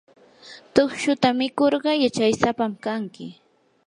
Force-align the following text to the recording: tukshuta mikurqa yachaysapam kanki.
tukshuta 0.73 1.27
mikurqa 1.39 1.91
yachaysapam 2.03 2.73
kanki. 2.83 3.27